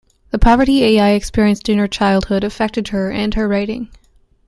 [0.31, 3.89] The poverty Ai experienced during her childhood affected her and her writing.